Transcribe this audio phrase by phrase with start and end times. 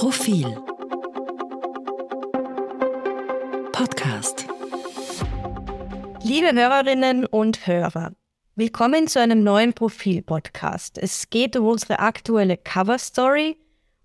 [0.00, 0.56] Profil
[3.70, 4.46] Podcast
[6.22, 8.12] Liebe Hörerinnen und Hörer,
[8.56, 10.96] willkommen zu einem neuen Profil-Podcast.
[10.96, 13.58] Es geht um unsere aktuelle Cover-Story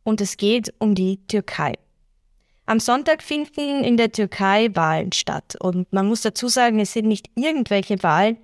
[0.04, 1.76] und es geht um die Türkei.
[2.66, 7.08] Am Sonntag finden in der Türkei Wahlen statt und man muss dazu sagen, es sind
[7.08, 8.36] nicht irgendwelche Wahlen,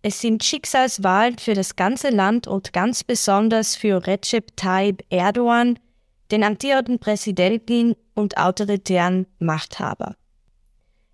[0.00, 5.78] es sind Schicksalswahlen für das ganze Land und ganz besonders für Recep Tayyip Erdogan,
[6.30, 10.16] den amtierenden Präsidenten und autoritären Machthaber.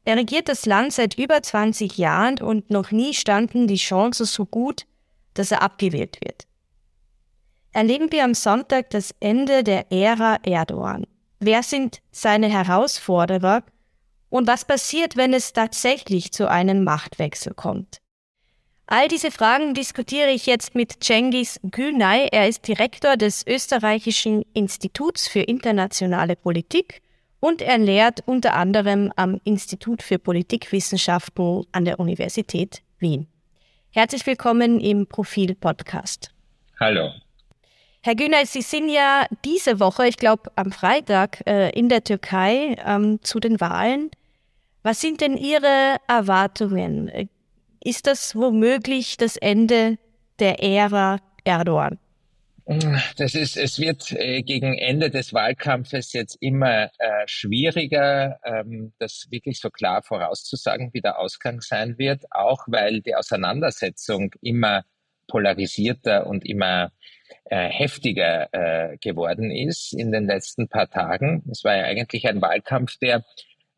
[0.05, 4.45] Er regiert das Land seit über 20 Jahren und noch nie standen die Chancen so
[4.45, 4.87] gut,
[5.35, 6.47] dass er abgewählt wird.
[7.73, 11.07] Erleben wir am Sonntag das Ende der Ära Erdogan.
[11.39, 13.63] Wer sind seine Herausforderer
[14.29, 18.02] und was passiert, wenn es tatsächlich zu einem Machtwechsel kommt?
[18.95, 22.29] All diese Fragen diskutiere ich jetzt mit Cengiz Gülnay.
[22.31, 27.01] Er ist Direktor des Österreichischen Instituts für internationale Politik
[27.41, 33.29] und er lehrt unter anderem am Institut für Politikwissenschaften an der Universität Wien.
[33.93, 36.31] Herzlich willkommen im Profil-Podcast.
[36.79, 37.13] Hallo.
[38.03, 42.77] Herr Günay, Sie sind ja diese Woche, ich glaube am Freitag, äh, in der Türkei
[42.85, 44.11] ähm, zu den Wahlen.
[44.83, 47.11] Was sind denn Ihre Erwartungen?
[47.85, 49.99] Ist das womöglich das Ende
[50.39, 51.99] der Ära Erdogan?
[53.17, 59.27] Das ist, es wird äh, gegen Ende des Wahlkampfes jetzt immer äh, schwieriger, ähm, das
[59.31, 64.85] wirklich so klar vorauszusagen, wie der Ausgang sein wird, auch weil die Auseinandersetzung immer
[65.27, 66.93] polarisierter und immer
[67.47, 71.43] äh, heftiger äh, geworden ist in den letzten paar Tagen.
[71.51, 73.25] Es war ja eigentlich ein Wahlkampf, der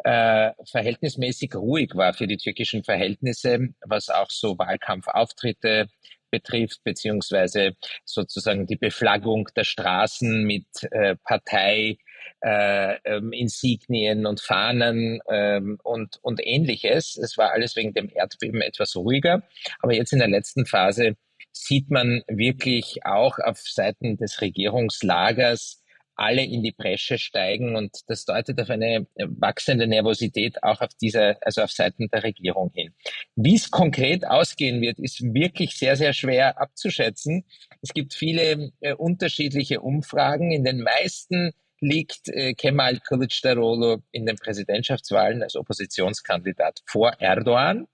[0.04, 5.88] äh, verhältnismäßig ruhig war für die türkischen Verhältnisse, was auch so Wahlkampfauftritte
[6.30, 11.96] betrifft, beziehungsweise sozusagen die Beflaggung der Straßen mit äh, Partei,
[12.40, 17.16] äh, ähm, Insignien und Fahnen ähm, und, und ähnliches.
[17.16, 19.42] Es war alles wegen dem Erdbeben etwas ruhiger.
[19.80, 21.16] Aber jetzt in der letzten Phase
[21.52, 25.83] sieht man wirklich auch auf Seiten des Regierungslagers
[26.16, 31.36] alle in die Bresche steigen und das deutet auf eine wachsende Nervosität auch auf dieser,
[31.40, 32.94] also auf Seiten der Regierung hin.
[33.36, 37.44] Wie es konkret ausgehen wird, ist wirklich sehr, sehr schwer abzuschätzen.
[37.82, 40.52] Es gibt viele äh, unterschiedliche Umfragen.
[40.52, 47.86] In den meisten liegt äh, Kemal Kılıçdaroğlu in den Präsidentschaftswahlen als Oppositionskandidat vor Erdogan.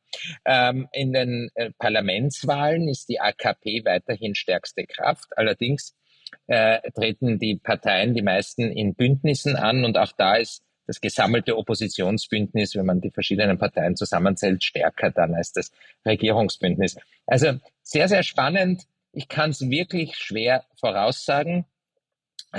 [0.44, 5.36] Ähm, in den äh, Parlamentswahlen ist die AKP weiterhin stärkste Kraft.
[5.36, 5.94] Allerdings
[6.46, 11.56] äh, treten die Parteien, die meisten in Bündnissen an und auch da ist das gesammelte
[11.56, 15.70] Oppositionsbündnis, wenn man die verschiedenen Parteien zusammenzählt, stärker dann als das
[16.04, 16.96] Regierungsbündnis.
[17.26, 17.52] Also
[17.82, 18.82] sehr, sehr spannend.
[19.12, 21.64] Ich kann es wirklich schwer voraussagen.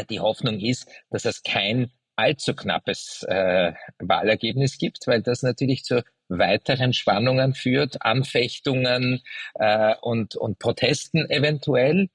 [0.09, 6.01] Die Hoffnung ist, dass es kein allzu knappes äh, Wahlergebnis gibt, weil das natürlich zu
[6.29, 9.21] weiteren Spannungen führt, Anfechtungen
[9.55, 12.09] äh, und, und Protesten eventuell.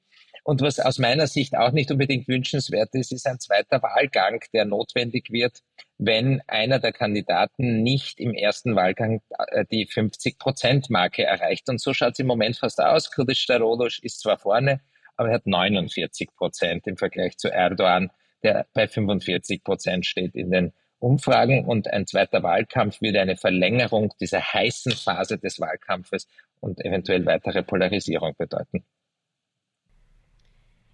[0.47, 4.65] Und was aus meiner Sicht auch nicht unbedingt wünschenswert ist, ist ein zweiter Wahlgang, der
[4.65, 5.65] notwendig wird,
[5.99, 11.69] wenn einer der Kandidaten nicht im ersten Wahlgang äh, die 50-Prozent-Marke erreicht.
[11.69, 13.11] Und so schaut es im Moment fast aus.
[13.11, 14.83] Kurdisch Starolosch ist zwar vorne,
[15.17, 18.13] aber er hat 49 Prozent im Vergleich zu Erdogan,
[18.45, 21.65] der bei 45 Prozent steht in den Umfragen.
[21.65, 26.29] Und ein zweiter Wahlkampf würde eine Verlängerung dieser heißen Phase des Wahlkampfes
[26.61, 28.85] und eventuell weitere Polarisierung bedeuten.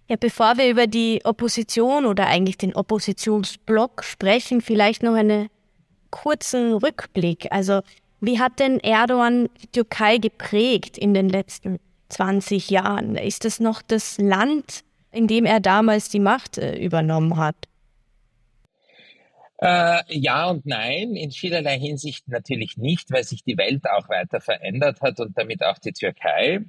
[0.09, 5.49] Ja, bevor wir über die Opposition oder eigentlich den Oppositionsblock sprechen, vielleicht noch einen
[6.09, 7.47] kurzen Rückblick.
[7.51, 7.81] Also,
[8.19, 13.15] wie hat denn Erdogan die Türkei geprägt in den letzten 20 Jahren?
[13.15, 17.55] Ist das noch das Land, in dem er damals die Macht äh, übernommen hat?
[19.61, 24.41] Äh, ja und nein, in vielerlei Hinsicht natürlich nicht, weil sich die Welt auch weiter
[24.41, 26.59] verändert hat und damit auch die Türkei.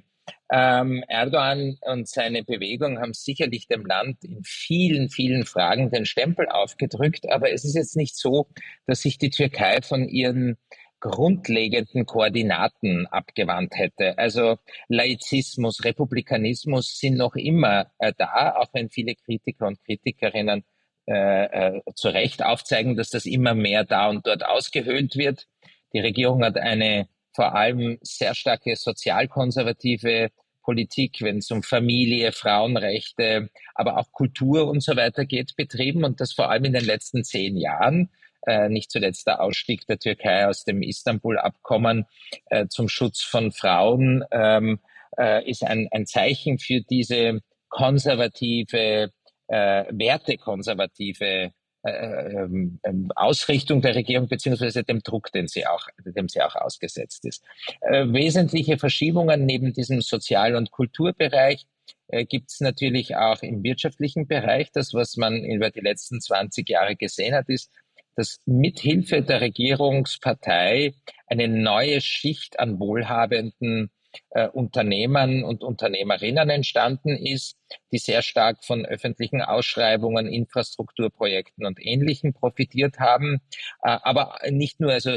[0.51, 6.47] Ähm, Erdogan und seine Bewegung haben sicherlich dem Land in vielen, vielen Fragen den Stempel
[6.49, 8.47] aufgedrückt, aber es ist jetzt nicht so,
[8.85, 10.57] dass sich die Türkei von ihren
[10.99, 14.17] grundlegenden Koordinaten abgewandt hätte.
[14.17, 14.57] Also
[14.87, 20.63] Laizismus, Republikanismus sind noch immer äh, da, auch wenn viele Kritiker und Kritikerinnen
[21.07, 25.47] äh, äh, zu Recht aufzeigen, dass das immer mehr da und dort ausgehöhlt wird.
[25.93, 30.29] Die Regierung hat eine vor allem sehr starke sozialkonservative
[30.63, 36.19] Politik, wenn es um Familie, Frauenrechte, aber auch Kultur und so weiter geht, betrieben und
[36.19, 38.09] das vor allem in den letzten zehn Jahren.
[38.47, 42.05] Äh, nicht zuletzt der Ausstieg der Türkei aus dem Istanbul-Abkommen
[42.49, 44.79] äh, zum Schutz von Frauen ähm,
[45.17, 49.11] äh, ist ein, ein Zeichen für diese konservative,
[49.47, 51.51] äh, wertekonservative
[51.85, 56.55] äh, ähm, ähm, Ausrichtung der Regierung beziehungsweise dem Druck, den sie auch, dem sie auch
[56.55, 57.43] ausgesetzt ist.
[57.81, 61.67] Äh, wesentliche Verschiebungen neben diesem Sozial- und Kulturbereich
[62.07, 64.71] äh, gibt es natürlich auch im wirtschaftlichen Bereich.
[64.71, 67.71] Das, was man über die letzten 20 Jahre gesehen hat, ist,
[68.15, 70.95] dass mithilfe der Regierungspartei
[71.27, 73.91] eine neue Schicht an wohlhabenden
[74.31, 77.57] äh, Unternehmern und Unternehmerinnen entstanden ist,
[77.91, 83.41] die sehr stark von öffentlichen Ausschreibungen, Infrastrukturprojekten und Ähnlichem profitiert haben,
[83.83, 85.15] äh, aber nicht nur also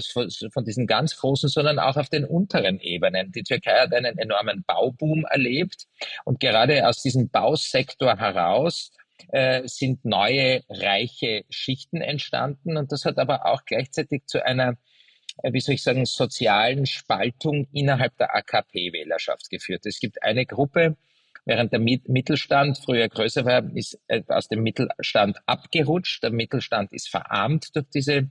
[0.53, 3.33] von diesen ganz großen, sondern auch auf den unteren Ebenen.
[3.33, 5.87] Die Türkei hat einen enormen Bauboom erlebt.
[6.25, 8.91] Und gerade aus diesem Bausektor heraus
[9.29, 12.77] äh, sind neue reiche Schichten entstanden.
[12.77, 14.77] Und das hat aber auch gleichzeitig zu einer
[15.43, 19.87] wie soll ich sagen, sozialen Spaltung innerhalb der AKP-Wählerschaft geführt.
[19.87, 20.97] Es gibt eine Gruppe,
[21.45, 26.23] während der Mittelstand früher größer war, ist äh, aus dem Mittelstand abgerutscht.
[26.23, 28.31] Der Mittelstand ist verarmt durch diese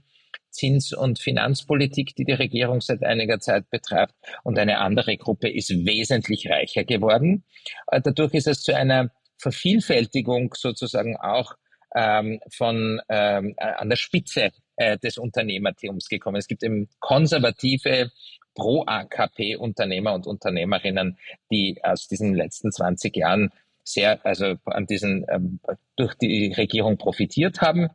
[0.50, 4.14] Zins- und Finanzpolitik, die die Regierung seit einiger Zeit betreibt.
[4.44, 7.44] Und eine andere Gruppe ist wesentlich reicher geworden.
[7.88, 11.54] Äh, dadurch ist es zu einer Vervielfältigung sozusagen auch
[11.94, 16.36] ähm, von ähm, an der Spitze äh, des Unternehmertums gekommen.
[16.36, 18.10] Es gibt eben konservative
[18.54, 21.18] Pro-AKP-Unternehmer und Unternehmerinnen,
[21.50, 23.50] die aus diesen letzten 20 Jahren
[23.84, 25.60] sehr, also an diesen, ähm,
[25.96, 27.88] durch die Regierung profitiert haben.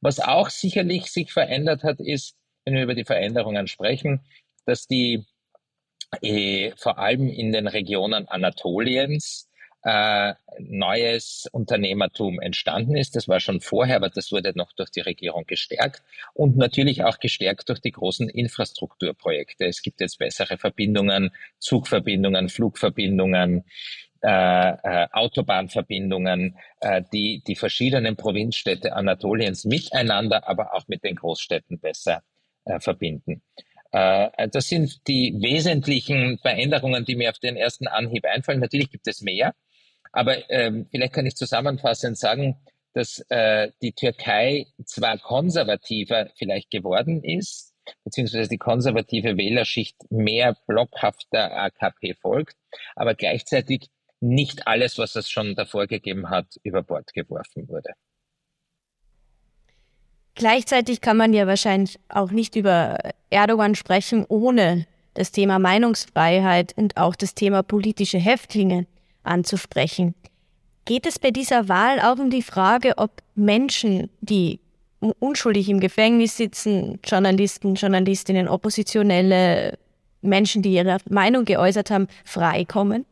[0.00, 4.20] Was auch sicherlich sich verändert hat, ist, wenn wir über die Veränderungen sprechen,
[4.64, 5.26] dass die
[6.22, 9.49] äh, vor allem in den Regionen Anatoliens
[9.82, 13.16] äh, neues Unternehmertum entstanden ist.
[13.16, 16.02] Das war schon vorher, aber das wurde noch durch die Regierung gestärkt
[16.34, 19.66] und natürlich auch gestärkt durch die großen Infrastrukturprojekte.
[19.66, 23.64] Es gibt jetzt bessere Verbindungen, Zugverbindungen, Flugverbindungen,
[24.22, 31.80] äh, äh, Autobahnverbindungen, äh, die die verschiedenen Provinzstädte Anatoliens miteinander, aber auch mit den Großstädten
[31.80, 32.22] besser
[32.66, 33.42] äh, verbinden.
[33.92, 38.60] Äh, das sind die wesentlichen Veränderungen, die mir auf den ersten Anhieb einfallen.
[38.60, 39.54] Natürlich gibt es mehr.
[40.12, 42.60] Aber ähm, vielleicht kann ich zusammenfassend sagen,
[42.94, 47.72] dass äh, die Türkei zwar konservativer vielleicht geworden ist,
[48.04, 52.56] beziehungsweise die konservative Wählerschicht mehr blockhafter AKP folgt,
[52.96, 53.88] aber gleichzeitig
[54.20, 57.92] nicht alles, was es schon davor gegeben hat, über Bord geworfen wurde.
[60.34, 62.98] Gleichzeitig kann man ja wahrscheinlich auch nicht über
[63.30, 68.86] Erdogan sprechen, ohne das Thema Meinungsfreiheit und auch das Thema politische Häftlinge
[69.22, 70.14] anzusprechen.
[70.84, 74.60] Geht es bei dieser Wahl auch um die Frage, ob Menschen, die
[75.00, 79.78] unschuldig im Gefängnis sitzen, Journalisten, Journalistinnen, Oppositionelle,
[80.22, 83.06] Menschen, die ihre Meinung geäußert haben, freikommen?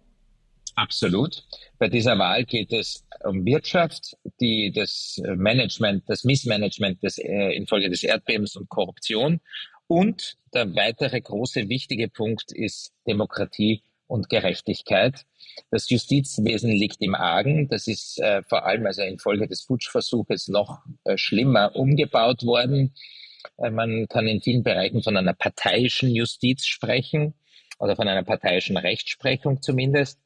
[0.74, 1.44] Absolut.
[1.78, 7.90] Bei dieser Wahl geht es um Wirtschaft, die das Management, das Missmanagement des, äh, infolge
[7.90, 9.40] des Erdbebens und Korruption.
[9.88, 15.24] Und der weitere große wichtige Punkt ist Demokratie und Gerechtigkeit.
[15.70, 17.68] Das Justizwesen liegt im Argen.
[17.68, 22.94] Das ist äh, vor allem also infolge des Putschversuches noch äh, schlimmer umgebaut worden.
[23.58, 27.34] Äh, man kann in vielen Bereichen von einer parteiischen Justiz sprechen
[27.78, 30.18] oder von einer parteiischen Rechtsprechung zumindest.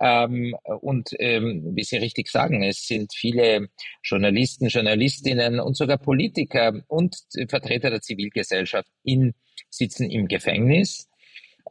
[0.00, 3.68] Ähm, und ähm, wie Sie richtig sagen, es sind viele
[4.02, 7.16] Journalisten, Journalistinnen und sogar Politiker und
[7.48, 9.34] Vertreter der Zivilgesellschaft in,
[9.70, 11.08] sitzen im Gefängnis.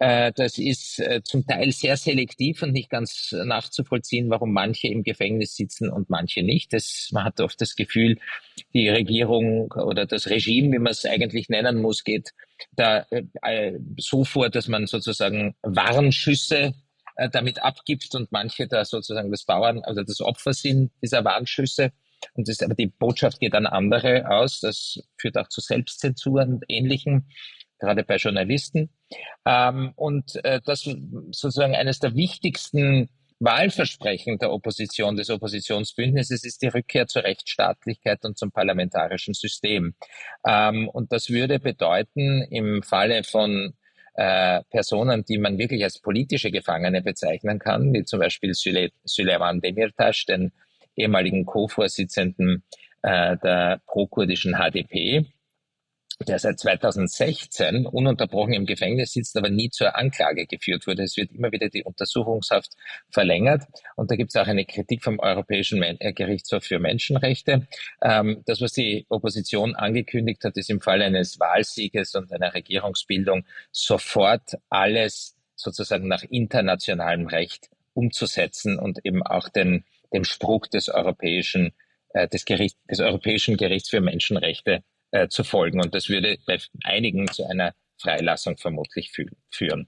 [0.01, 5.03] Äh, das ist äh, zum Teil sehr selektiv und nicht ganz nachzuvollziehen, warum manche im
[5.03, 6.73] Gefängnis sitzen und manche nicht.
[6.73, 8.17] Das, man hat oft das Gefühl,
[8.73, 12.31] die Regierung oder das Regime, wie man es eigentlich nennen muss, geht
[12.71, 16.73] da äh, so vor, dass man sozusagen Warnschüsse
[17.31, 21.91] damit abgibt und manche da sozusagen das Bauern, also das Opfer sind dieser Warnschüsse.
[22.33, 24.61] Und das, aber die Botschaft geht an andere aus.
[24.61, 27.25] Das führt auch zu Selbstzensur und Ähnlichem
[27.81, 28.89] gerade bei Journalisten.
[29.45, 30.83] Ähm, und äh, das
[31.31, 33.09] sozusagen eines der wichtigsten
[33.39, 39.95] Wahlversprechen der Opposition, des Oppositionsbündnisses ist die Rückkehr zur Rechtsstaatlichkeit und zum parlamentarischen System.
[40.47, 43.73] Ähm, und das würde bedeuten, im Falle von
[44.13, 49.59] äh, Personen, die man wirklich als politische Gefangene bezeichnen kann, wie zum Beispiel Süle Süleyman
[49.59, 50.51] Demirtas, den
[50.95, 52.63] ehemaligen Co-Vorsitzenden
[53.01, 55.25] äh, der pro-kurdischen HDP,
[56.25, 61.03] der seit 2016 ununterbrochen im Gefängnis sitzt, aber nie zur Anklage geführt wurde.
[61.03, 62.73] Es wird immer wieder die Untersuchungshaft
[63.09, 63.63] verlängert.
[63.95, 67.67] Und da gibt es auch eine Kritik vom Europäischen äh, Gerichtshof für Menschenrechte.
[68.01, 73.45] Ähm, das, was die Opposition angekündigt hat, ist im Fall eines Wahlsieges und einer Regierungsbildung
[73.71, 81.73] sofort alles sozusagen nach internationalem Recht umzusetzen und eben auch den, dem Spruch des Europäischen
[82.13, 85.81] äh, des, Gericht, des Europäischen Gerichts für Menschenrechte äh, zu folgen.
[85.81, 89.87] Und das würde bei einigen zu einer Freilassung vermutlich fü führen.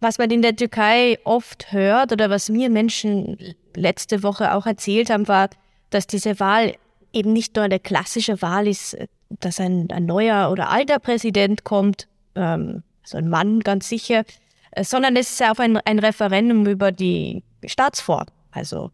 [0.00, 3.36] Was man in der Türkei oft hört oder was mir Menschen
[3.76, 5.50] letzte Woche auch erzählt haben, war,
[5.90, 6.74] dass diese Wahl
[7.12, 8.96] eben nicht nur eine klassische Wahl ist,
[9.28, 14.24] dass ein, ein neuer oder alter Präsident kommt, ähm, also ein Mann ganz sicher,
[14.70, 18.26] äh, sondern es ist auch ein, ein Referendum über die Staatsform.
[18.52, 18.90] Also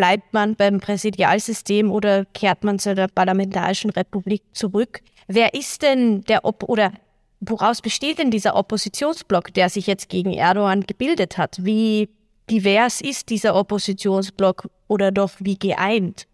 [0.00, 5.02] bleibt man beim Präsidialsystem oder kehrt man zu der parlamentarischen Republik zurück?
[5.28, 6.94] Wer ist denn der Op oder
[7.40, 11.58] woraus besteht denn dieser Oppositionsblock, der sich jetzt gegen Erdogan gebildet hat?
[11.66, 12.08] Wie
[12.48, 16.26] divers ist dieser Oppositionsblock oder doch wie geeint?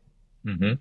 [0.46, 0.78] Mhm.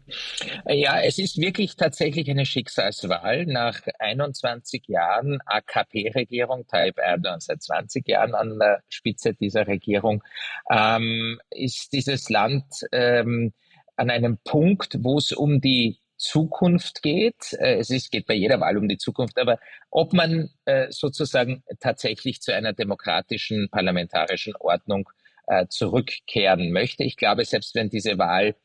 [0.67, 3.47] Ja, es ist wirklich tatsächlich eine Schicksalswahl.
[3.47, 10.23] Nach 21 Jahren AKP-Regierung, Tayyip Erdogan seit 20 Jahren an der Spitze dieser Regierung,
[10.69, 13.53] ähm, ist dieses Land ähm,
[13.95, 17.53] an einem Punkt, wo es um die Zukunft geht.
[17.53, 19.57] Äh, es ist, geht bei jeder Wahl um die Zukunft, aber
[19.89, 25.09] ob man äh, sozusagen tatsächlich zu einer demokratischen parlamentarischen Ordnung
[25.47, 27.03] äh, zurückkehren möchte.
[27.03, 28.55] Ich glaube, selbst wenn diese Wahl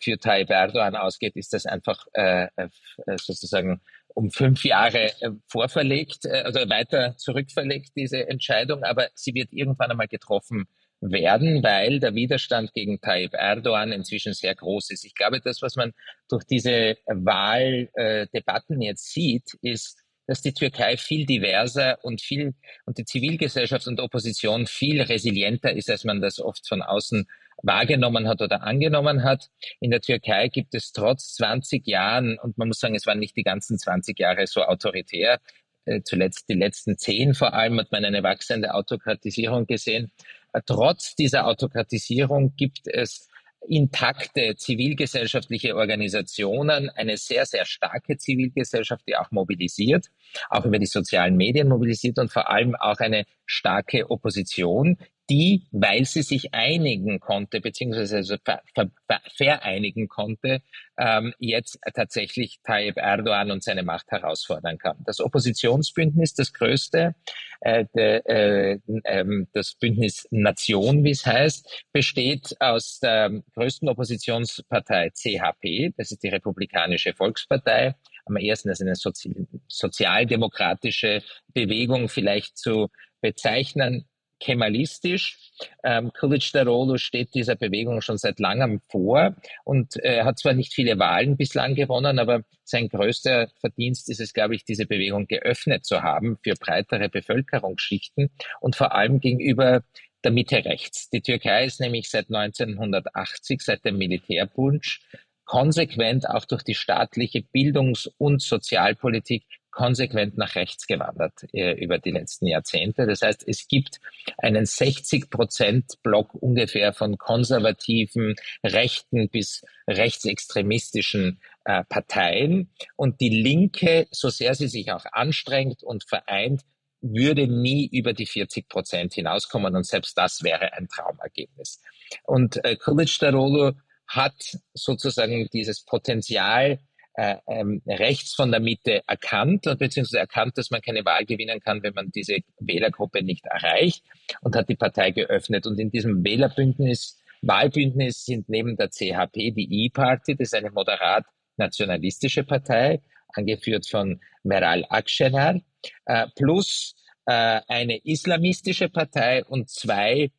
[0.00, 2.68] für Tayyip Erdogan ausgeht, ist das einfach äh, äh,
[3.16, 3.80] sozusagen
[4.14, 9.90] um fünf Jahre äh, vorverlegt, äh, also weiter zurückverlegt, diese Entscheidung, aber sie wird irgendwann
[9.90, 10.64] einmal getroffen
[11.00, 15.04] werden, weil der Widerstand gegen Tayyip Erdogan inzwischen sehr groß ist.
[15.04, 15.92] Ich glaube, das, was man
[16.30, 22.54] durch diese Wahldebatten jetzt sieht, ist, dass die Türkei viel diverser und viel
[22.86, 27.26] und die Zivilgesellschaft und Opposition viel resilienter ist, als man das oft von außen
[27.62, 29.48] wahrgenommen hat oder angenommen hat.
[29.80, 33.36] In der Türkei gibt es trotz 20 Jahren, und man muss sagen, es waren nicht
[33.36, 35.40] die ganzen 20 Jahre so autoritär,
[35.86, 40.10] äh, zuletzt die letzten zehn vor allem hat man eine wachsende Autokratisierung gesehen.
[40.52, 43.28] Äh, trotz dieser Autokratisierung gibt es
[43.68, 50.06] intakte zivilgesellschaftliche Organisationen, eine sehr, sehr starke Zivilgesellschaft, die auch mobilisiert,
[50.50, 56.04] auch über die sozialen Medien mobilisiert und vor allem auch eine starke Opposition, die, weil
[56.04, 58.90] sie sich einigen konnte, beziehungsweise also ver, ver,
[59.34, 60.62] vereinigen konnte,
[60.98, 64.96] ähm, jetzt tatsächlich Tayyip Erdogan und seine Macht herausfordern kann.
[65.04, 67.14] Das Oppositionsbündnis, das größte,
[67.60, 75.10] äh, de, äh, äh, das Bündnis Nation, wie es heißt, besteht aus der größten Oppositionspartei
[75.10, 77.94] CHP, das ist die Republikanische Volkspartei,
[78.26, 82.90] am ersten als eine Sozi sozialdemokratische Bewegung vielleicht zu
[83.20, 84.06] bezeichnen
[84.40, 85.38] kemalistisch.
[85.82, 90.98] Ähm, Kılıçdaroğlu steht dieser Bewegung schon seit langem vor und äh, hat zwar nicht viele
[90.98, 96.02] Wahlen bislang gewonnen, aber sein größter Verdienst ist es, glaube ich, diese Bewegung geöffnet zu
[96.02, 99.82] haben für breitere Bevölkerungsschichten und vor allem gegenüber
[100.24, 101.08] der Mitte rechts.
[101.10, 105.00] Die Türkei ist nämlich seit 1980, seit dem Militärpunsch,
[105.44, 109.44] konsequent auch durch die staatliche Bildungs- und Sozialpolitik
[109.76, 113.06] konsequent nach rechts gewandert äh, über die letzten Jahrzehnte.
[113.06, 114.00] Das heißt, es gibt
[114.38, 122.72] einen 60 Prozent Block ungefähr von konservativen, rechten bis rechtsextremistischen äh, Parteien.
[122.96, 126.62] Und die Linke, so sehr sie sich auch anstrengt und vereint,
[127.02, 129.76] würde nie über die 40 Prozent hinauskommen.
[129.76, 131.82] Und selbst das wäre ein Traumergebnis.
[132.24, 133.74] Und äh, Kılıçdaroğlu
[134.06, 136.78] hat sozusagen dieses Potenzial,
[137.16, 141.82] äh, ähm, rechts von der Mitte erkannt, beziehungsweise erkannt, dass man keine Wahl gewinnen kann,
[141.82, 144.04] wenn man diese Wählergruppe nicht erreicht
[144.42, 145.66] und hat die Partei geöffnet.
[145.66, 151.24] Und in diesem Wählerbündnis, Wahlbündnis sind neben der CHP die E-Party, das ist eine moderat
[151.56, 155.60] nationalistische Partei, angeführt von Meral Akşener,
[156.04, 156.94] äh, plus
[157.26, 160.30] äh, eine islamistische Partei und zwei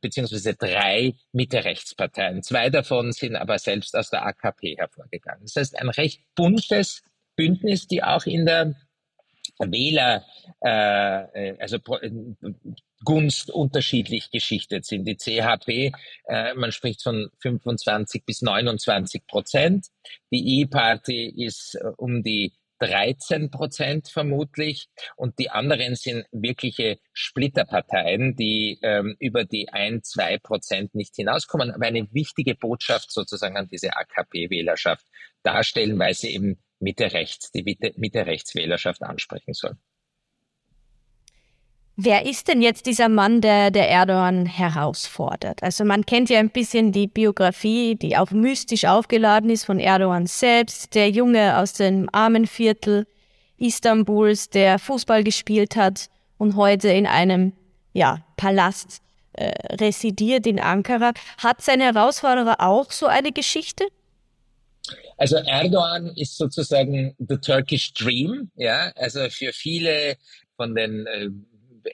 [0.00, 2.42] beziehungsweise drei Mitte-Rechtsparteien.
[2.42, 5.42] Zwei davon sind aber selbst aus der AKP hervorgegangen.
[5.42, 7.02] Das heißt, ein recht buntes
[7.36, 8.74] Bündnis, die auch in der
[9.58, 10.24] Wähler,
[10.60, 12.10] äh, also äh,
[13.04, 15.04] Gunst unterschiedlich geschichtet sind.
[15.06, 15.92] Die CHP,
[16.28, 19.86] äh, man spricht von 25 bis 29 Prozent.
[20.30, 22.52] Die E-Party ist äh, um die
[22.82, 24.88] 13 Prozent vermutlich.
[25.16, 31.70] Und die anderen sind wirkliche Splitterparteien, die ähm, über die ein, zwei Prozent nicht hinauskommen,
[31.70, 35.06] aber eine wichtige Botschaft sozusagen an diese AKP-Wählerschaft
[35.44, 38.52] darstellen, weil sie eben Mitte rechts, die Mitte, Mitte rechts
[39.00, 39.76] ansprechen soll.
[41.96, 45.62] Wer ist denn jetzt dieser Mann, der, der Erdogan herausfordert?
[45.62, 50.26] Also man kennt ja ein bisschen die Biografie, die auch mystisch aufgeladen ist von Erdogan
[50.26, 53.06] selbst, der Junge aus dem armen Viertel
[53.58, 56.08] Istanbuls, der Fußball gespielt hat
[56.38, 57.52] und heute in einem
[57.92, 59.02] ja, Palast
[59.34, 61.12] äh, residiert in Ankara.
[61.38, 63.84] Hat seine Herausforderer auch so eine Geschichte?
[65.18, 68.90] Also Erdogan ist sozusagen the Turkish Dream, ja.
[68.96, 70.16] Also für viele
[70.56, 71.28] von den äh,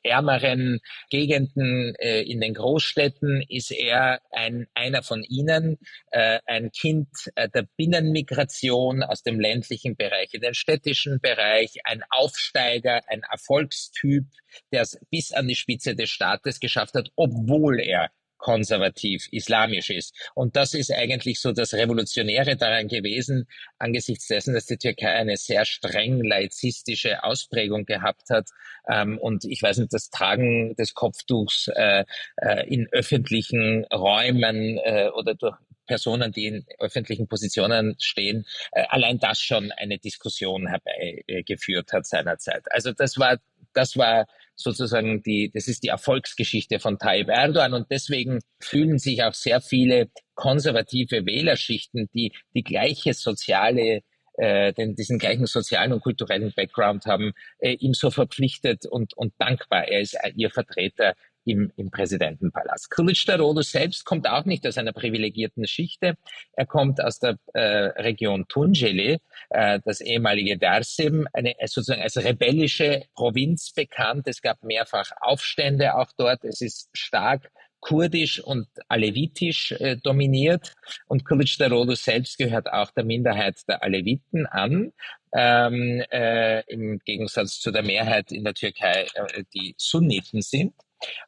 [0.02, 0.80] ärmeren
[1.10, 5.78] Gegenden äh, in den Großstädten ist er ein, einer von ihnen,
[6.10, 10.32] äh, ein Kind äh, der Binnenmigration aus dem ländlichen Bereich.
[10.32, 14.24] In den städtischen Bereich, ein Aufsteiger, ein Erfolgstyp,
[14.72, 20.14] der es bis an die Spitze des Staates geschafft hat, obwohl er konservativ islamisch ist.
[20.34, 23.46] Und das ist eigentlich so das Revolutionäre daran gewesen,
[23.78, 28.48] angesichts dessen, dass die Türkei eine sehr streng laizistische Ausprägung gehabt hat.
[28.88, 32.04] Ähm, und ich weiß nicht, das Tragen des Kopftuchs äh,
[32.36, 35.56] äh, in öffentlichen Räumen äh, oder durch
[35.88, 42.70] Personen, die in öffentlichen Positionen stehen, äh, allein das schon eine Diskussion herbeigeführt hat seinerzeit.
[42.70, 43.38] Also das war,
[43.72, 44.26] das war
[44.58, 49.60] sozusagen die, das ist die Erfolgsgeschichte von Tayyip Erdogan und deswegen fühlen sich auch sehr
[49.60, 54.02] viele konservative Wählerschichten, die die gleiche soziale
[54.38, 59.32] äh, den, diesen gleichen sozialen und kulturellen Background haben, äh, ihm so verpflichtet und, und
[59.38, 59.88] dankbar.
[59.88, 61.14] Er ist ihr Vertreter
[61.48, 62.90] im, im Präsidentenpalast.
[62.90, 66.16] Kılıçdaroğlu selbst kommt auch nicht aus einer privilegierten Schichte.
[66.52, 67.60] Er kommt aus der äh,
[68.02, 69.18] Region Tunceli,
[69.50, 74.28] äh, das ehemalige Dersim, eine, sozusagen als rebellische Provinz bekannt.
[74.28, 76.44] Es gab mehrfach Aufstände auch dort.
[76.44, 77.50] Es ist stark
[77.80, 80.74] kurdisch und alevitisch äh, dominiert
[81.06, 84.92] und Kılıçdaroğlu selbst gehört auch der Minderheit der Aleviten an,
[85.32, 90.74] ähm, äh, im Gegensatz zu der Mehrheit in der Türkei, äh, die Sunniten sind.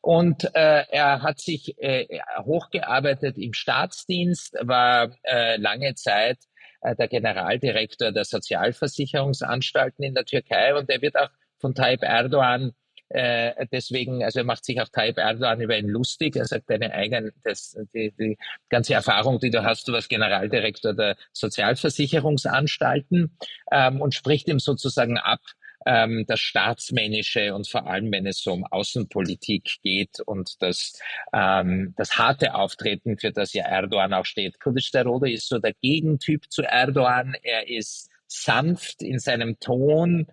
[0.00, 6.38] Und äh, er hat sich äh, hochgearbeitet im Staatsdienst, war äh, lange Zeit
[6.80, 12.72] äh, der Generaldirektor der Sozialversicherungsanstalten in der Türkei und er wird auch von Tayyip Erdogan
[13.12, 16.36] äh, deswegen, also er macht sich auch Tayyip Erdogan über ihn lustig.
[16.36, 20.94] Er sagt, deine eigene, das, die, die ganze Erfahrung, die du hast, du warst Generaldirektor
[20.94, 23.36] der Sozialversicherungsanstalten
[23.72, 25.40] ähm, und spricht ihm sozusagen ab,
[25.86, 30.92] ähm, das Staatsmännische und vor allem, wenn es um Außenpolitik geht und das,
[31.32, 34.58] ähm, das harte Auftreten, für das ja Erdogan auch steht.
[34.60, 37.34] Kılıçdaroğlu ist so der Gegentyp zu Erdogan.
[37.42, 40.26] Er ist sanft in seinem Ton,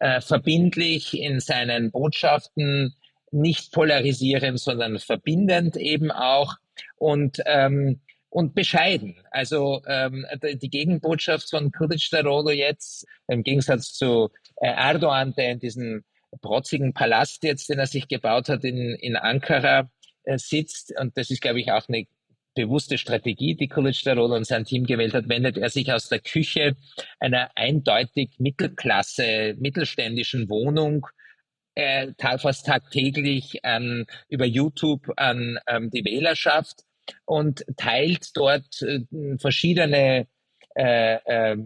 [0.00, 2.94] äh, verbindlich in seinen Botschaften,
[3.30, 6.56] nicht polarisierend, sondern verbindend eben auch.
[6.96, 8.00] Und ähm,
[8.32, 9.16] und bescheiden.
[9.30, 16.04] Also ähm, die Gegenbotschaft von Kılıçdaroğlu jetzt, im Gegensatz zu Erdogan, der in diesem
[16.40, 19.90] protzigen Palast jetzt, den er sich gebaut hat in, in Ankara,
[20.24, 22.06] äh, sitzt, und das ist, glaube ich, auch eine
[22.54, 26.76] bewusste Strategie, die Kılıçdaroğlu und sein Team gewählt hat, wendet er sich aus der Küche
[27.18, 31.06] einer eindeutig Mittelklasse, mittelständischen Wohnung
[31.74, 36.82] äh, fast tagtäglich an, über YouTube an ähm, die Wählerschaft
[37.24, 39.00] und teilt dort äh,
[39.38, 40.26] verschiedene
[40.74, 41.56] äh, äh,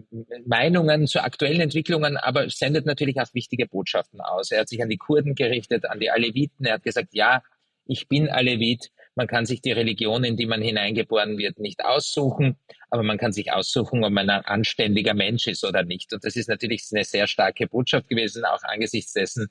[0.45, 4.51] Meinungen zu aktuellen Entwicklungen, aber sendet natürlich auch wichtige Botschaften aus.
[4.51, 6.65] Er hat sich an die Kurden gerichtet, an die Aleviten.
[6.65, 7.41] Er hat gesagt, ja,
[7.85, 8.91] ich bin Alevit.
[9.15, 12.57] Man kann sich die Religion, in die man hineingeboren wird, nicht aussuchen,
[12.91, 16.13] aber man kann sich aussuchen, ob man ein anständiger Mensch ist oder nicht.
[16.13, 19.47] Und das ist natürlich eine sehr starke Botschaft gewesen, auch angesichts dessen,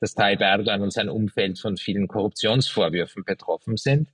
[0.00, 4.10] dass Tayyip Erdogan und sein Umfeld von vielen Korruptionsvorwürfen betroffen sind.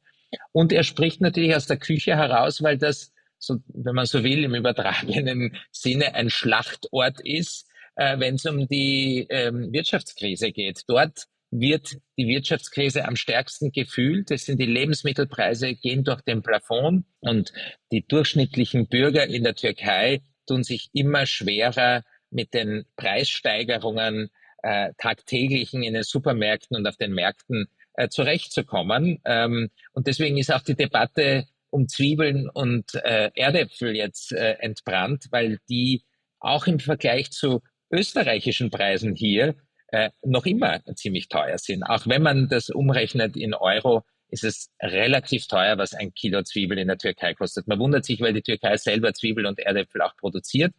[0.53, 3.12] Und er spricht natürlich aus der Küche heraus, weil das,
[3.43, 8.69] so, wenn man so will, im übertragenen Sinne ein Schlachtort ist, äh, wenn es um
[8.69, 10.83] die ähm, Wirtschaftskrise geht.
[10.87, 14.31] Dort wird die Wirtschaftskrise am stärksten gefühlt.
[14.31, 17.53] Es sind die Lebensmittelpreise gehen durch den Plafond und
[17.91, 24.31] die durchschnittlichen Bürger in der Türkei tun sich immer schwerer mit den Preissteigerungen
[24.63, 29.21] äh, tagtäglichen in den Supermärkten und auf den Märkten äh, zurechtzukommen.
[29.25, 35.27] Ähm, und deswegen ist auch die Debatte um Zwiebeln und äh, Erdäpfel jetzt äh, entbrannt,
[35.31, 36.05] weil die
[36.39, 39.57] auch im Vergleich zu österreichischen Preisen hier
[39.89, 41.83] äh, noch immer ziemlich teuer sind.
[41.83, 46.79] Auch wenn man das umrechnet in Euro, ist es relativ teuer, was ein Kilo Zwiebel
[46.79, 47.69] in der Türkei kostet.
[47.69, 50.73] Man wundert sich, weil die Türkei selber Zwiebel und Erdäpfel auch produziert.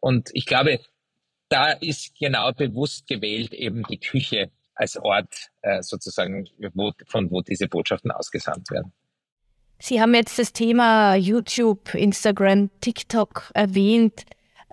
[0.00, 0.80] Und ich glaube,
[1.48, 7.40] da ist genau bewusst gewählt eben die Küche als Ort äh, sozusagen, wo, von wo
[7.40, 8.92] diese Botschaften ausgesandt werden.
[9.80, 14.24] Sie haben jetzt das Thema YouTube, Instagram, TikTok erwähnt.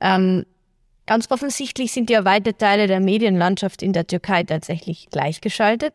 [0.01, 0.45] Ähm,
[1.05, 5.93] ganz offensichtlich sind ja weite Teile der Medienlandschaft in der Türkei tatsächlich gleichgeschaltet.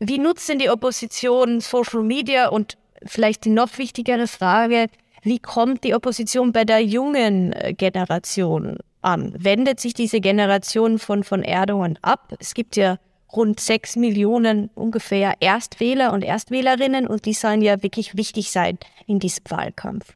[0.00, 4.86] Wie nutzt denn die Opposition Social Media und vielleicht die noch wichtigere Frage,
[5.22, 9.34] wie kommt die Opposition bei der jungen äh, Generation an?
[9.36, 12.32] Wendet sich diese Generation von, von Erdogan ab?
[12.38, 12.98] Es gibt ja
[13.34, 19.18] rund sechs Millionen ungefähr Erstwähler und Erstwählerinnen und die sollen ja wirklich wichtig sein in
[19.18, 20.14] diesem Wahlkampf.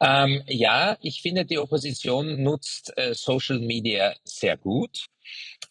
[0.00, 5.06] Ähm, ja, ich finde, die Opposition nutzt äh, Social Media sehr gut.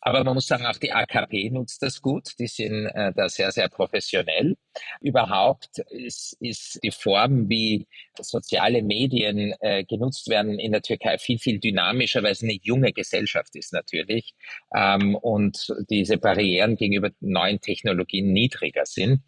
[0.01, 2.31] Aber man muss sagen, auch die AKP nutzt das gut.
[2.39, 4.55] Die sind äh, da sehr, sehr professionell.
[5.01, 7.87] Überhaupt ist, ist die Form, wie
[8.19, 12.93] soziale Medien äh, genutzt werden in der Türkei viel, viel dynamischer, weil es eine junge
[12.93, 14.35] Gesellschaft ist natürlich
[14.75, 19.21] ähm, und diese Barrieren gegenüber neuen Technologien niedriger sind.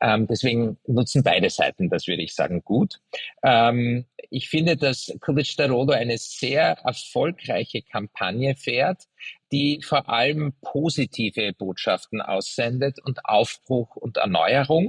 [0.00, 3.00] Ähm, deswegen nutzen beide Seiten das, würde ich sagen, gut.
[3.42, 9.04] Ähm, ich finde, dass Kılıçdaroğlu eine sehr erfolgreiche Kampagne fährt,
[9.52, 14.85] die vor allem positive Botschaften aussendet und Aufbruch und Erneuerung.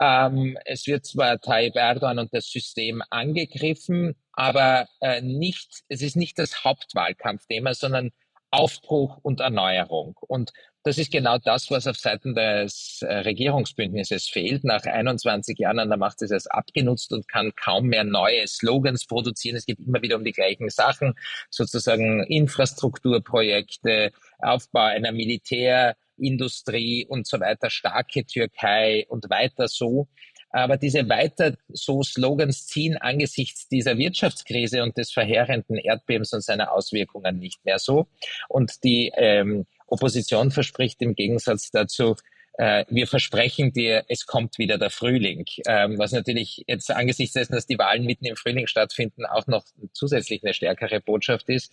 [0.00, 6.16] Ähm, es wird zwar Tayyip Erdogan und das System angegriffen, aber äh, nicht, es ist
[6.16, 8.10] nicht das Hauptwahlkampfthema, sondern
[8.50, 10.16] Aufbruch und Erneuerung.
[10.20, 10.52] Und
[10.84, 14.64] das ist genau das, was auf Seiten des äh, Regierungsbündnisses fehlt.
[14.64, 19.06] Nach 21 Jahren an der Macht ist es abgenutzt und kann kaum mehr neue Slogans
[19.06, 19.56] produzieren.
[19.56, 21.14] Es geht immer wieder um die gleichen Sachen,
[21.50, 25.12] sozusagen Infrastrukturprojekte, Aufbau einer
[26.22, 30.08] Militärindustrie und so weiter, starke Türkei und weiter so.
[30.50, 36.72] Aber diese weiter so Slogans ziehen angesichts dieser Wirtschaftskrise und des verheerenden Erdbebens und seiner
[36.72, 38.06] Auswirkungen nicht mehr so.
[38.48, 42.16] Und die ähm, Opposition verspricht im Gegensatz dazu,
[42.58, 47.54] äh, wir versprechen dir, es kommt wieder der Frühling, ähm, was natürlich jetzt angesichts dessen,
[47.54, 51.72] dass die Wahlen mitten im Frühling stattfinden, auch noch zusätzlich eine stärkere Botschaft ist.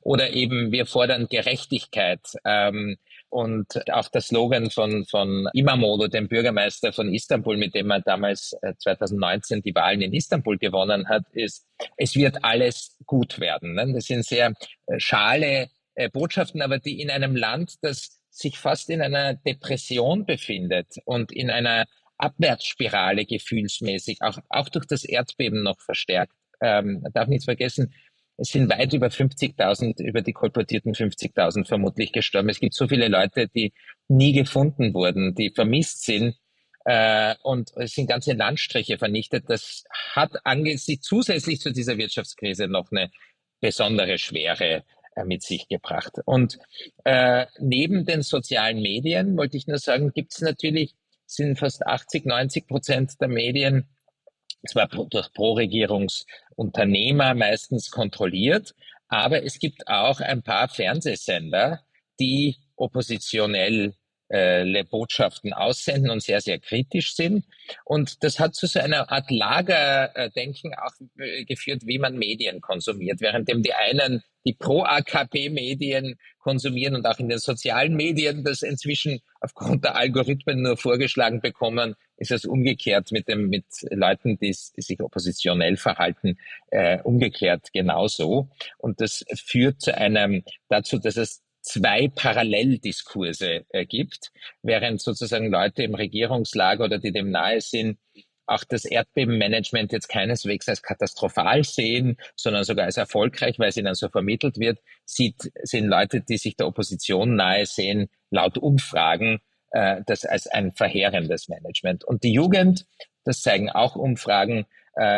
[0.00, 2.22] Oder eben, wir fordern Gerechtigkeit.
[2.46, 2.96] Ähm,
[3.34, 8.56] und auch der Slogan von, von Imamodo, dem Bürgermeister von Istanbul, mit dem er damals
[8.78, 11.66] 2019 äh, die Wahlen in Istanbul gewonnen hat, ist,
[11.96, 13.74] es wird alles gut werden.
[13.74, 13.92] Ne?
[13.92, 14.52] Das sind sehr
[14.86, 20.26] äh, schale äh, Botschaften, aber die in einem Land, das sich fast in einer Depression
[20.26, 21.86] befindet und in einer
[22.18, 26.34] Abwärtsspirale gefühlsmäßig, auch, auch durch das Erdbeben noch verstärkt.
[26.60, 27.92] Ähm, darf nicht vergessen,
[28.36, 32.48] es sind weit über 50.000, über die kolportierten 50.000 vermutlich gestorben.
[32.48, 33.72] Es gibt so viele Leute, die
[34.08, 36.36] nie gefunden wurden, die vermisst sind.
[36.84, 39.44] Äh, und es sind ganze Landstriche vernichtet.
[39.48, 43.10] Das hat angesichts zusätzlich zu dieser Wirtschaftskrise noch eine
[43.60, 46.14] besondere Schwere äh, mit sich gebracht.
[46.26, 46.58] Und
[47.04, 50.94] äh, neben den sozialen Medien, wollte ich nur sagen, gibt es natürlich,
[51.26, 53.88] sind fast 80, 90 Prozent der Medien
[54.68, 58.74] zwar durch Pro-Regierungsunternehmer meistens kontrolliert,
[59.08, 61.80] aber es gibt auch ein paar Fernsehsender,
[62.18, 63.94] die oppositionell
[64.28, 67.44] äh, Botschaften aussenden und sehr, sehr kritisch sind.
[67.84, 73.20] Und das hat zu so einer Art Lagerdenken auch äh, geführt, wie man Medien konsumiert.
[73.20, 79.84] Währenddem die einen die Pro-AKP-Medien konsumieren und auch in den sozialen Medien das inzwischen aufgrund
[79.84, 85.76] der Algorithmen nur vorgeschlagen bekommen, ist es umgekehrt mit dem mit Leuten, die, sich oppositionell
[85.76, 86.38] verhalten,
[86.70, 88.48] äh, umgekehrt genauso.
[88.78, 94.30] Und das führt zu einem dazu, dass es zwei Paralleldiskurse äh, gibt,
[94.62, 97.98] während sozusagen Leute im Regierungslager oder die dem nahe sind,
[98.46, 103.94] auch das Erdbebenmanagement jetzt keineswegs als katastrophal sehen, sondern sogar als erfolgreich, weil es ihnen
[103.94, 110.02] so vermittelt wird, sieht, sind Leute, die sich der Opposition nahe sehen, laut Umfragen, äh,
[110.06, 112.04] das als ein verheerendes Management.
[112.04, 112.86] Und die Jugend,
[113.24, 114.64] das zeigen auch Umfragen, äh,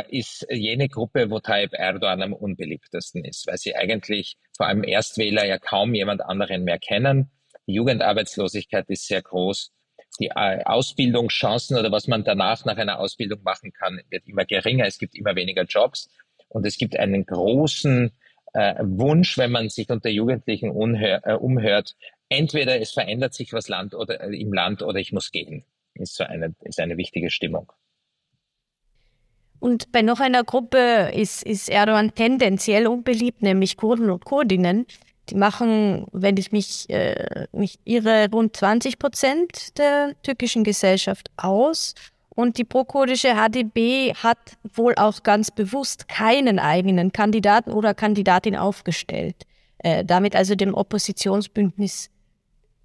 [0.08, 5.44] ist jene Gruppe, wo Tayyip Erdogan am unbeliebtesten ist, weil sie eigentlich vor allem Erstwähler
[5.44, 7.30] ja kaum jemand anderen mehr kennen.
[7.66, 9.72] Die Jugendarbeitslosigkeit ist sehr groß.
[10.20, 14.86] Die äh, Ausbildungschancen oder was man danach nach einer Ausbildung machen kann, wird immer geringer.
[14.86, 16.08] Es gibt immer weniger Jobs
[16.48, 18.12] und es gibt einen großen
[18.54, 21.96] äh, Wunsch, wenn man sich unter Jugendlichen äh, umhört.
[22.28, 25.64] Entweder es verändert sich was Land oder, äh, im Land oder ich muss gehen.
[25.94, 27.72] Ist so eine, ist eine wichtige Stimmung.
[29.60, 34.86] Und bei noch einer Gruppe ist, ist Erdogan tendenziell unbeliebt, nämlich Kurden und Kurdinnen.
[35.28, 41.94] Die machen, wenn ich mich äh, nicht irre, rund 20 Prozent der türkischen Gesellschaft aus.
[42.28, 44.38] Und die prokurdische HDB hat
[44.74, 49.46] wohl auch ganz bewusst keinen eigenen Kandidaten oder Kandidatin aufgestellt.
[49.78, 52.10] Äh, damit also dem Oppositionsbündnis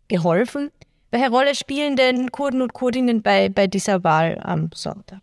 [0.08, 0.72] geholfen.
[1.12, 5.20] Welche Rolle spielen denn Kurden und Kurdinnen bei, bei dieser Wahl am Sonntag?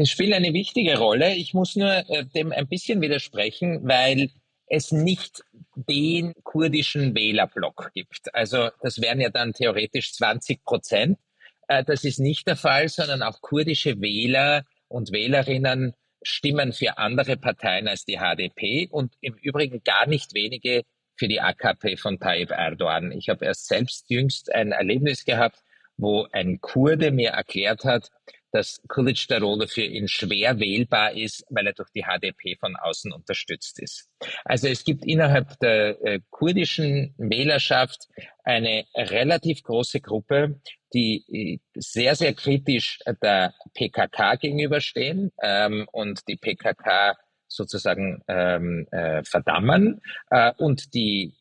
[0.00, 1.34] Es spielt eine wichtige Rolle.
[1.34, 4.30] Ich muss nur äh, dem ein bisschen widersprechen, weil
[4.68, 5.42] es nicht
[5.74, 8.32] den kurdischen Wählerblock gibt.
[8.32, 11.18] Also das wären ja dann theoretisch 20 Prozent.
[11.66, 17.36] Äh, das ist nicht der Fall, sondern auch kurdische Wähler und Wählerinnen stimmen für andere
[17.36, 20.84] Parteien als die HDP und im Übrigen gar nicht wenige
[21.16, 23.10] für die AKP von Tayyip Erdogan.
[23.10, 25.64] Ich habe erst selbst jüngst ein Erlebnis gehabt,
[25.96, 28.10] wo ein Kurde mir erklärt hat,
[28.52, 33.80] dass Kılıçdaroğlu für ihn schwer wählbar ist, weil er durch die HDP von außen unterstützt
[33.80, 34.08] ist.
[34.44, 38.08] Also es gibt innerhalb der äh, kurdischen Wählerschaft
[38.44, 40.60] eine relativ große Gruppe,
[40.94, 47.16] die äh, sehr, sehr kritisch der PKK gegenüberstehen ähm, und die PKK
[47.48, 51.34] sozusagen ähm, äh, verdammen äh, und die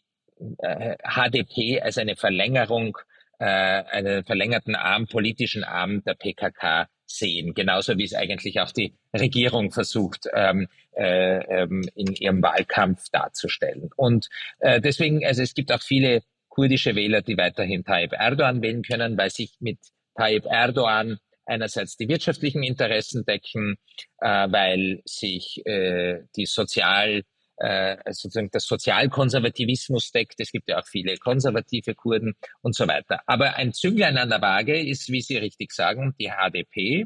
[0.59, 2.97] äh, HDP als eine Verlängerung,
[3.39, 8.93] äh, einen verlängerten Arm, politischen Arm der PKK sehen, genauso wie es eigentlich auch die
[9.13, 13.89] Regierung versucht, ähm, äh, ähm, in ihrem Wahlkampf darzustellen.
[13.95, 14.27] Und
[14.59, 19.17] äh, deswegen, also es gibt auch viele kurdische Wähler, die weiterhin Tayyip Erdogan wählen können,
[19.17, 19.79] weil sich mit
[20.15, 23.77] Tayyip Erdogan einerseits die wirtschaftlichen Interessen decken,
[24.19, 27.23] äh, weil sich äh, die sozial
[27.57, 30.39] äh, sozusagen das Sozialkonservativismus deckt.
[30.39, 33.21] Es gibt ja auch viele konservative Kurden und so weiter.
[33.25, 37.05] Aber ein Zünglein an der Waage ist, wie Sie richtig sagen, die HDP,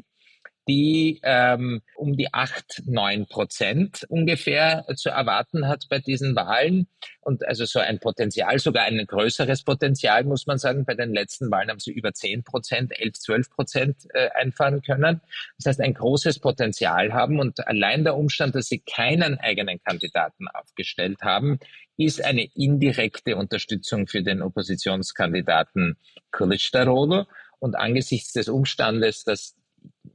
[0.68, 6.86] die ähm, um die acht neun Prozent ungefähr zu erwarten hat bei diesen Wahlen.
[7.20, 10.84] Und also so ein Potenzial, sogar ein größeres Potenzial, muss man sagen.
[10.84, 15.20] Bei den letzten Wahlen haben sie über zehn Prozent, elf zwölf Prozent äh, einfahren können.
[15.58, 17.40] Das heißt, ein großes Potenzial haben.
[17.40, 21.58] Und allein der Umstand, dass sie keinen eigenen Kandidaten aufgestellt haben,
[21.96, 25.96] ist eine indirekte Unterstützung für den Oppositionskandidaten
[26.32, 27.26] Kılıçdaroğlu.
[27.58, 29.54] Und angesichts des Umstandes, dass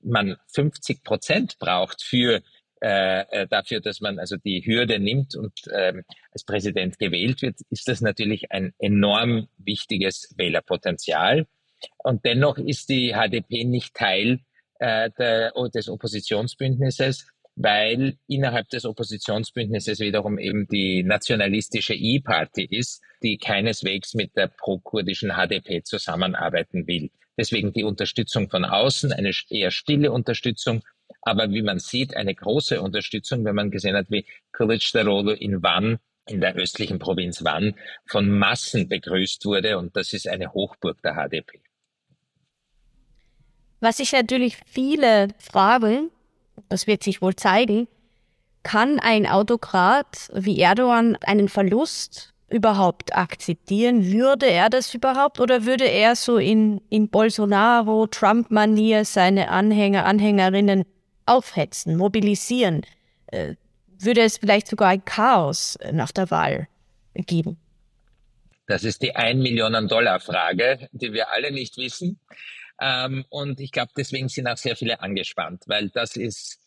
[0.08, 2.42] man 50 Prozent braucht für
[2.80, 7.56] äh, äh, dafür, dass man also die Hürde nimmt und ähm, als Präsident gewählt wird,
[7.72, 11.48] ist das natürlich ein enorm wichtiges Wählerpotenzial.
[11.98, 14.42] Und dennoch ist die HDP nicht Teil
[14.80, 23.40] äh, der, des Oppositionsbündnisses, weil innerhalb des Oppositionsbündnisses wiederum eben die nationalistische E-Party ist, die
[23.40, 27.10] keineswegs mit der pro-kurdischen HDP zusammenarbeiten will.
[27.38, 30.84] Deswegen die Unterstützung von außen, eine eher stille Unterstützung,
[31.22, 36.00] aber wie man sieht, eine große Unterstützung, wenn man gesehen hat, wie Kılıçdaroğlu in Van,
[36.28, 37.76] in der östlichen Provinz Van,
[38.08, 39.78] von Massen begrüßt wurde.
[39.78, 41.62] Und das ist eine Hochburg der HDP.
[43.80, 46.10] Was sich natürlich viele fragen,
[46.70, 47.88] das wird sich wohl zeigen,
[48.64, 54.12] kann ein Autokrat wie Erdogan einen Verlust überhaupt akzeptieren?
[54.12, 60.86] Würde er das überhaupt oder würde er so in, in Bolsonaro, Trump-Manier seine Anhänger, Anhängerinnen
[61.26, 62.84] aufhetzen, mobilisieren?
[63.28, 63.56] Äh,
[64.00, 66.68] würde es vielleicht sogar ein Chaos nach der Wahl
[67.14, 67.58] geben?
[68.68, 72.20] Das ist die ein Millionen Dollar Frage, die wir alle nicht wissen.
[72.80, 76.67] Ähm, und ich glaube, deswegen sind auch sehr viele angespannt, weil das ist äh,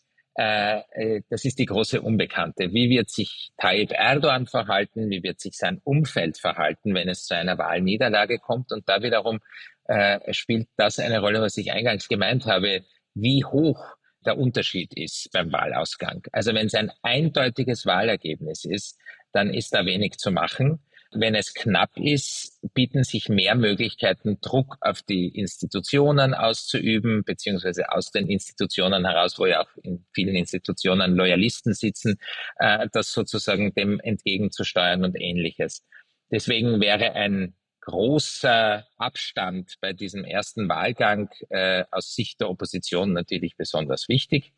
[1.29, 2.73] das ist die große Unbekannte.
[2.73, 5.09] Wie wird sich Tayyip Erdogan verhalten?
[5.09, 8.71] Wie wird sich sein Umfeld verhalten, wenn es zu einer Wahlniederlage kommt?
[8.71, 9.39] Und da wiederum
[9.85, 13.83] äh, spielt das eine Rolle, was ich eingangs gemeint habe, wie hoch
[14.25, 16.25] der Unterschied ist beim Wahlausgang.
[16.31, 18.97] Also wenn es ein eindeutiges Wahlergebnis ist,
[19.33, 20.79] dann ist da wenig zu machen.
[21.13, 28.11] Wenn es knapp ist, bieten sich mehr Möglichkeiten, Druck auf die Institutionen auszuüben, beziehungsweise aus
[28.11, 32.17] den Institutionen heraus, wo ja auch in vielen Institutionen Loyalisten sitzen,
[32.59, 35.83] äh, das sozusagen dem entgegenzusteuern und ähnliches.
[36.31, 43.57] Deswegen wäre ein großer Abstand bei diesem ersten Wahlgang äh, aus Sicht der Opposition natürlich
[43.57, 44.53] besonders wichtig.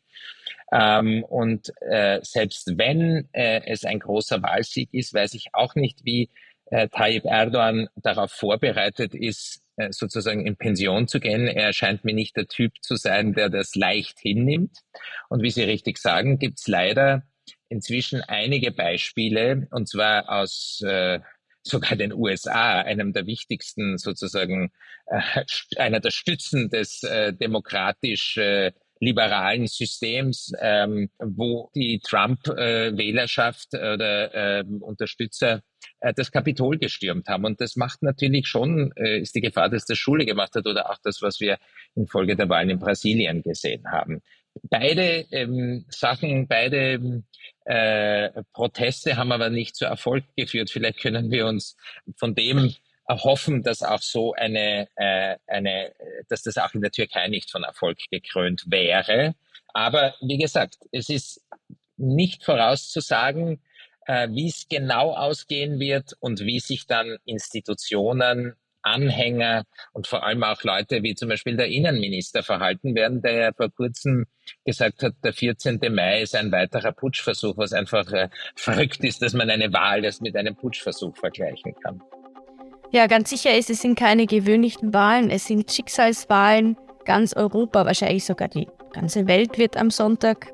[0.72, 6.04] Ähm, und äh, selbst wenn äh, es ein großer Wahlsieg ist, weiß ich auch nicht,
[6.04, 6.30] wie
[6.66, 11.46] äh, Tayyip Erdogan darauf vorbereitet ist, äh, sozusagen in Pension zu gehen.
[11.46, 14.78] Er scheint mir nicht der Typ zu sein, der das leicht hinnimmt.
[15.28, 17.22] Und wie Sie richtig sagen, gibt es leider
[17.68, 21.20] inzwischen einige Beispiele, und zwar aus äh,
[21.62, 24.70] sogar den USA, einem der wichtigsten sozusagen,
[25.06, 25.44] äh,
[25.76, 28.72] einer der Stützen des äh, demokratisch äh,
[29.04, 35.62] liberalen Systems, ähm, wo die Trump-Wählerschaft äh, oder äh, Unterstützer
[36.16, 37.44] das Kapitol gestürmt haben.
[37.44, 40.90] Und das macht natürlich schon, äh, ist die Gefahr, dass das Schule gemacht hat oder
[40.90, 41.58] auch das, was wir
[41.94, 44.22] infolge der Wahlen in Brasilien gesehen haben.
[44.62, 47.22] Beide ähm, Sachen, beide
[47.64, 50.70] äh, Proteste haben aber nicht zu Erfolg geführt.
[50.70, 51.76] Vielleicht können wir uns
[52.16, 52.74] von dem
[53.06, 55.92] erhoffen, dass auch so eine, äh, eine,
[56.28, 59.34] dass das auch in der Türkei nicht von Erfolg gekrönt wäre.
[59.72, 61.42] Aber wie gesagt, es ist
[61.96, 63.60] nicht vorauszusagen,
[64.06, 70.44] äh, wie es genau ausgehen wird und wie sich dann Institutionen Anhänger und vor allem
[70.44, 74.26] auch Leute wie zum Beispiel der Innenminister verhalten werden, der ja vor kurzem
[74.64, 75.80] gesagt hat, der 14.
[75.90, 80.20] Mai ist ein weiterer Putschversuch, was einfach äh, verrückt ist, dass man eine Wahl das
[80.20, 82.02] mit einem Putschversuch vergleichen kann.
[82.94, 86.76] Ja, ganz sicher ist, es sind keine gewöhnlichen Wahlen, es sind Schicksalswahlen.
[87.04, 90.52] Ganz Europa, wahrscheinlich sogar die ganze Welt wird am Sonntag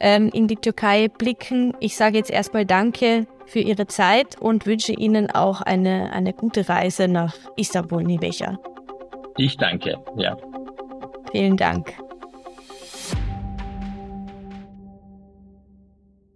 [0.00, 1.74] ähm, in die Türkei blicken.
[1.80, 6.66] Ich sage jetzt erstmal Danke für Ihre Zeit und wünsche Ihnen auch eine, eine gute
[6.70, 8.58] Reise nach Istanbul, Nivecha.
[9.36, 10.38] Ich danke, ja.
[11.32, 11.92] Vielen Dank.